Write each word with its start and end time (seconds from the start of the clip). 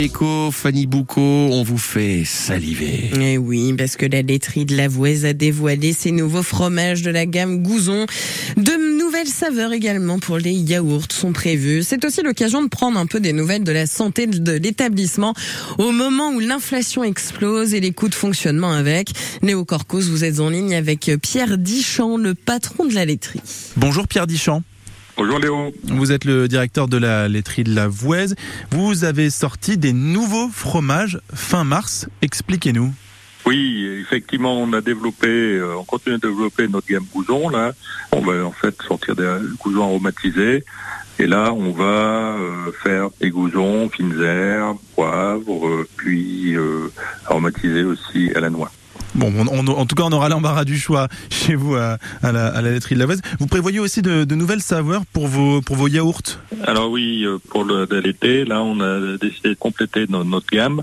Éco, 0.00 0.52
Fanny 0.52 0.86
Boucaud, 0.86 1.48
on 1.50 1.64
vous 1.64 1.76
fait 1.76 2.22
saliver. 2.24 3.10
Eh 3.20 3.36
oui, 3.36 3.74
parce 3.76 3.96
que 3.96 4.06
la 4.06 4.22
laiterie 4.22 4.64
de 4.64 4.76
la 4.76 4.86
Vouez 4.86 5.24
a 5.24 5.32
dévoilé 5.32 5.92
ses 5.92 6.12
nouveaux 6.12 6.44
fromages 6.44 7.02
de 7.02 7.10
la 7.10 7.26
gamme 7.26 7.64
Gouzon. 7.64 8.06
De 8.56 8.96
nouvelles 8.96 9.26
saveurs 9.26 9.72
également 9.72 10.20
pour 10.20 10.38
les 10.38 10.52
yaourts 10.52 11.10
sont 11.10 11.32
prévues. 11.32 11.82
C'est 11.82 12.04
aussi 12.04 12.22
l'occasion 12.22 12.62
de 12.62 12.68
prendre 12.68 12.96
un 12.96 13.06
peu 13.06 13.18
des 13.18 13.32
nouvelles 13.32 13.64
de 13.64 13.72
la 13.72 13.86
santé 13.86 14.28
de 14.28 14.52
l'établissement 14.52 15.34
au 15.78 15.90
moment 15.90 16.30
où 16.30 16.38
l'inflation 16.38 17.02
explose 17.02 17.74
et 17.74 17.80
les 17.80 17.90
coûts 17.90 18.08
de 18.08 18.14
fonctionnement 18.14 18.70
avec. 18.70 19.10
Léo 19.42 19.64
Corcos, 19.64 20.02
vous 20.02 20.22
êtes 20.22 20.38
en 20.38 20.50
ligne 20.50 20.76
avec 20.76 21.10
Pierre 21.20 21.58
Dichamp, 21.58 22.18
le 22.18 22.36
patron 22.36 22.84
de 22.84 22.94
la 22.94 23.04
laiterie. 23.04 23.40
Bonjour 23.76 24.06
Pierre 24.06 24.28
Dichamp. 24.28 24.62
Bonjour 25.18 25.40
Léo. 25.40 25.72
Vous 25.82 26.12
êtes 26.12 26.24
le 26.24 26.46
directeur 26.46 26.86
de 26.86 26.96
la 26.96 27.26
laiterie 27.26 27.64
de 27.64 27.74
la 27.74 27.88
Vouez. 27.88 28.26
Vous 28.70 29.02
avez 29.02 29.30
sorti 29.30 29.76
des 29.76 29.92
nouveaux 29.92 30.48
fromages 30.48 31.18
fin 31.34 31.64
mars. 31.64 32.06
Expliquez-nous. 32.22 32.92
Oui, 33.44 33.84
effectivement, 34.00 34.56
on 34.60 34.72
a 34.72 34.80
développé, 34.80 35.26
euh, 35.26 35.74
on 35.76 35.82
continue 35.82 36.18
de 36.18 36.28
développer 36.28 36.68
notre 36.68 36.86
gamme 36.86 37.06
Gouzon. 37.12 37.48
Là, 37.48 37.72
on 38.12 38.20
va 38.20 38.44
en 38.46 38.52
fait 38.52 38.80
sortir 38.86 39.16
des 39.16 39.28
gouzons 39.58 39.82
aromatisés. 39.82 40.64
Et 41.18 41.26
là, 41.26 41.52
on 41.52 41.72
va 41.72 42.36
euh, 42.36 42.70
faire 42.84 43.08
des 43.20 43.30
gouzons, 43.30 43.88
fines 43.88 44.22
herbes, 44.22 44.78
poivre, 44.94 45.66
euh, 45.66 45.88
puis 45.96 46.54
aromatisés 47.26 47.82
aussi 47.82 48.30
à 48.36 48.40
la 48.40 48.50
noix. 48.50 48.70
Bon, 49.14 49.32
en 49.46 49.86
tout 49.86 49.94
cas, 49.94 50.04
on 50.04 50.12
aura 50.12 50.28
l'embarras 50.28 50.64
du 50.64 50.78
choix 50.78 51.08
chez 51.30 51.54
vous 51.54 51.74
à, 51.74 51.98
la, 52.22 52.60
laiterie 52.62 52.94
de 52.94 53.00
la 53.00 53.06
Vouez. 53.06 53.16
Vous 53.38 53.46
prévoyez 53.46 53.78
aussi 53.78 54.02
de, 54.02 54.24
nouvelles 54.34 54.60
saveurs 54.60 55.02
pour 55.12 55.26
vos, 55.26 55.60
pour 55.60 55.76
vos 55.76 55.88
yaourts? 55.88 56.38
Alors 56.66 56.90
oui, 56.90 57.24
euh, 57.24 57.38
pour 57.50 57.64
l'été, 57.64 58.44
là, 58.44 58.62
on 58.62 58.80
a 58.80 59.16
décidé 59.16 59.50
de 59.50 59.54
compléter 59.54 60.06
notre 60.08 60.46
gamme, 60.50 60.82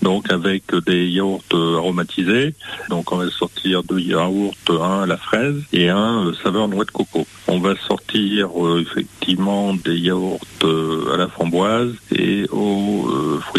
donc 0.00 0.30
avec 0.30 0.64
des 0.86 1.08
yaourts 1.08 1.42
euh, 1.54 1.78
aromatisés. 1.78 2.54
Donc 2.88 3.12
on 3.12 3.16
va 3.16 3.30
sortir 3.30 3.82
deux 3.82 4.00
yaourts, 4.00 4.54
un 4.68 5.02
à 5.02 5.06
la 5.06 5.16
fraise 5.16 5.56
et 5.72 5.88
un 5.88 6.26
euh, 6.26 6.32
saveur 6.42 6.68
noix 6.68 6.84
de 6.84 6.90
coco. 6.90 7.26
On 7.48 7.58
va 7.58 7.74
sortir 7.76 8.48
effectivement 8.80 9.74
des 9.74 9.96
yaourts 9.96 10.40
à 10.62 11.16
la 11.16 11.28
framboise 11.28 11.92
et 12.14 12.46
aux 12.50 13.38
fruits 13.40 13.51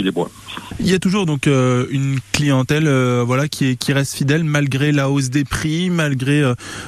Il 0.79 0.89
y 0.89 0.93
a 0.93 0.99
toujours 0.99 1.25
donc 1.25 1.47
euh, 1.47 1.85
une 1.89 2.19
clientèle 2.31 2.87
euh, 2.87 3.23
voilà 3.25 3.47
qui 3.47 3.77
reste 3.89 4.15
fidèle 4.15 4.43
malgré 4.43 4.91
la 4.91 5.09
hausse 5.09 5.29
des 5.29 5.43
prix, 5.45 5.89
malgré 5.89 6.43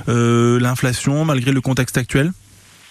euh, 0.09 0.59
l'inflation, 0.59 1.25
malgré 1.25 1.52
le 1.52 1.61
contexte 1.61 1.97
actuel? 1.97 2.31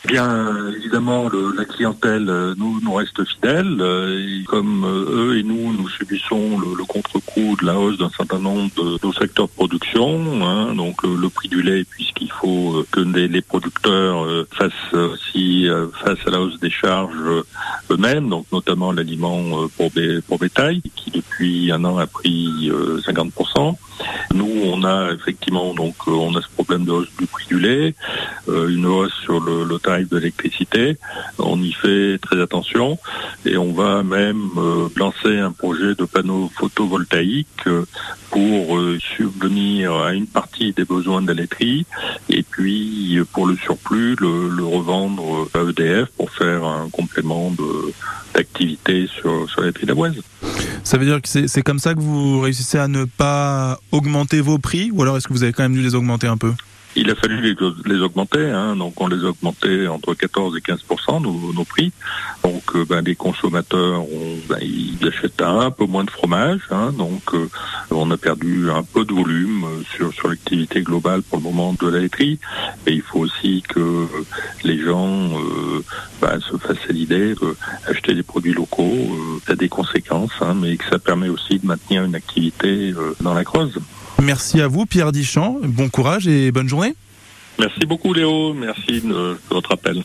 Bien 0.06 0.70
évidemment, 0.76 1.30
la 1.56 1.64
clientèle 1.64 2.28
euh, 2.28 2.54
nous, 2.58 2.78
nous 2.82 2.92
reste 2.92 3.24
fidèle. 3.24 3.78
Euh, 3.80 4.42
comme 4.46 4.84
euh, 4.84 5.30
eux 5.30 5.38
et 5.38 5.42
nous, 5.42 5.72
nous 5.72 5.88
subissons 5.88 6.58
le, 6.58 6.84
contre-coup 6.84 7.56
de 7.58 7.64
la 7.64 7.78
hausse 7.78 7.96
d'un 7.96 8.10
certain 8.10 8.38
nombre 8.38 8.70
de 8.76 8.98
nos 9.02 9.12
secteurs 9.14 9.46
de 9.46 9.52
production. 9.52 10.44
Hein, 10.46 10.74
donc 10.74 11.02
le, 11.04 11.28
prix 11.30 11.48
du 11.48 11.62
lait, 11.62 11.84
puisqu'il 11.84 12.30
faut 12.30 12.84
que 12.90 13.00
les, 13.00 13.40
producteurs 13.40 14.46
fassent 14.50 14.94
aussi 14.94 15.68
face 16.04 16.18
à 16.26 16.30
la 16.30 16.40
hausse 16.40 16.60
des 16.60 16.70
charges 16.70 17.44
eux-mêmes, 17.90 18.28
donc 18.28 18.46
notamment 18.52 18.92
l'aliment 18.92 19.68
pour 19.76 20.38
bétail, 20.38 20.82
qui 20.94 21.10
depuis 21.10 21.72
un 21.72 21.84
an 21.84 21.98
a 21.98 22.06
pris 22.06 22.70
50%. 22.70 23.76
Nous, 24.32 24.50
on 24.64 24.84
a 24.84 25.12
effectivement 25.12 25.74
donc 25.74 25.94
on 26.06 26.34
a 26.36 26.40
ce 26.40 26.48
problème 26.48 26.84
de 26.84 26.92
hausse 26.92 27.08
du 27.18 27.26
prix 27.26 27.46
du 27.46 27.58
lait, 27.58 27.94
une 28.48 28.86
hausse 28.86 29.14
sur 29.22 29.40
le, 29.40 29.64
le 29.64 29.78
de 29.84 30.16
l'électricité. 30.16 30.96
On 31.38 31.60
y 31.60 31.72
fait 31.72 32.18
très 32.18 32.40
attention 32.40 32.98
et 33.44 33.56
on 33.56 33.72
va 33.72 34.02
même 34.02 34.50
euh, 34.56 34.88
lancer 34.96 35.38
un 35.38 35.52
projet 35.52 35.94
de 35.94 36.04
panneaux 36.04 36.50
photovoltaïques 36.54 37.66
euh, 37.66 37.84
pour 38.30 38.78
euh, 38.78 38.98
subvenir 39.16 39.94
à 39.94 40.14
une 40.14 40.26
partie 40.26 40.72
des 40.72 40.84
besoins 40.84 41.22
de 41.22 41.28
la 41.28 41.34
laiterie 41.34 41.86
et 42.28 42.42
puis 42.42 43.18
pour 43.32 43.46
le 43.46 43.56
surplus 43.56 44.16
le, 44.18 44.64
revendre 44.64 45.48
à 45.54 45.60
EDF 45.68 46.08
pour 46.16 46.30
faire 46.30 46.64
un 46.64 46.88
complément 46.90 47.52
d'activité 48.34 49.06
sur, 49.06 49.48
sur 49.50 49.60
la 49.60 49.66
laiterie. 49.68 49.84
Ça 50.82 50.98
veut 50.98 51.04
dire 51.04 51.20
que 51.20 51.28
c'est 51.28 51.62
comme 51.62 51.78
ça 51.78 51.94
que 51.94 52.00
vous 52.00 52.40
réussissez 52.40 52.78
à 52.78 52.88
ne 52.88 53.04
pas 53.04 53.78
augmenter 53.92 54.40
vos 54.40 54.58
prix 54.58 54.90
ou 54.92 55.02
alors 55.02 55.16
est-ce 55.16 55.28
que 55.28 55.32
vous 55.32 55.42
avez 55.42 55.52
quand 55.52 55.62
même 55.62 55.74
dû 55.74 55.82
les 55.82 55.94
augmenter 55.94 56.26
un 56.26 56.36
peu? 56.36 56.52
Il 56.96 57.10
a 57.10 57.16
fallu 57.16 57.56
les, 57.86 58.00
augmenter, 58.00 58.50
hein, 58.50 58.76
donc 58.76 59.00
on 59.00 59.08
les 59.08 59.24
a 59.24 59.30
augmentés 59.30 59.88
entre 59.88 60.14
14 60.14 60.56
et 60.56 60.60
15 60.60 60.84
nos, 61.20 61.52
nos 61.52 61.64
prix. 61.64 61.92
Donc 62.44 62.62
euh, 62.76 62.84
ben, 62.88 63.02
les 63.02 63.16
consommateurs, 63.16 64.02
ont, 64.02 64.38
ben, 64.48 64.58
ils 64.62 64.98
achètent 65.08 65.42
un 65.42 65.72
peu 65.72 65.86
moins 65.86 66.04
de 66.04 66.10
fromage, 66.10 66.60
hein, 66.70 66.92
donc 66.96 67.34
euh, 67.34 67.48
on 67.90 68.10
a 68.10 68.16
perdu 68.16 68.70
un 68.70 68.82
peu 68.82 69.04
de 69.04 69.12
volume 69.12 69.64
euh, 69.64 69.82
sur, 69.96 70.12
sur 70.12 70.28
l'activité 70.28 70.82
globale 70.82 71.22
pour 71.22 71.38
le 71.38 71.44
moment 71.44 71.74
de 71.80 71.88
la 71.88 72.00
laiterie. 72.00 72.38
Et 72.86 72.92
il 72.92 73.02
faut 73.02 73.20
aussi 73.20 73.62
que 73.68 74.06
les 74.64 74.82
gens 74.82 75.30
ben, 76.20 76.40
se 76.40 76.56
fassent 76.56 76.88
l'idée 76.88 77.34
qu'acheter 77.86 78.14
des 78.14 78.22
produits 78.22 78.52
locaux, 78.52 79.40
ça 79.46 79.52
a 79.52 79.56
des 79.56 79.68
conséquences, 79.68 80.32
hein, 80.40 80.54
mais 80.60 80.76
que 80.76 80.84
ça 80.88 80.98
permet 80.98 81.28
aussi 81.28 81.58
de 81.58 81.66
maintenir 81.66 82.04
une 82.04 82.14
activité 82.14 82.94
dans 83.20 83.34
la 83.34 83.44
Creuse. 83.44 83.78
Merci 84.22 84.60
à 84.60 84.68
vous, 84.68 84.86
Pierre 84.86 85.12
Dichamp. 85.12 85.58
Bon 85.62 85.88
courage 85.88 86.26
et 86.28 86.50
bonne 86.52 86.68
journée. 86.68 86.94
Merci 87.58 87.86
beaucoup 87.86 88.12
Léo, 88.12 88.52
merci 88.52 89.00
de 89.00 89.38
votre 89.50 89.72
appel. 89.72 90.02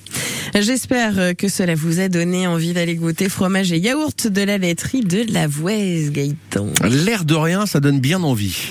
J'espère 0.54 1.36
que 1.38 1.48
cela 1.48 1.76
vous 1.76 2.00
a 2.00 2.10
donné 2.10 2.48
envie 2.48 2.74
d'aller 2.74 2.96
goûter 2.96 3.30
fromage 3.30 3.72
et 3.72 3.78
yaourt 3.78 4.28
de 4.28 4.42
la 4.42 4.58
laiterie 4.58 5.02
de 5.02 5.26
la 5.32 5.48
Vouez 5.48 6.10
Gaëtan. 6.12 6.68
L'air 6.84 7.24
de 7.26 7.36
rien, 7.36 7.66
ça 7.66 7.80
donne 7.80 8.00
bien 8.00 8.24
envie. 8.24 8.68